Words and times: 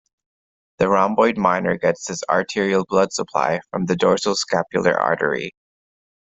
The 0.79 0.89
rhomboid 0.89 1.37
minor 1.37 1.77
gets 1.77 2.09
its 2.09 2.23
arterial 2.27 2.85
blood 2.89 3.13
supply 3.13 3.61
from 3.69 3.85
the 3.85 3.95
dorsal 3.95 4.33
scapular 4.33 4.99
artery. 4.99 5.51